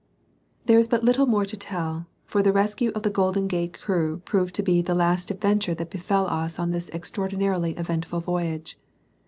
[0.65, 4.23] There is but little more to tell, for the rescue of the Golden Gates crew
[4.25, 8.79] proved to be the last adventure that befell us on this extraordinarily eventful voyage.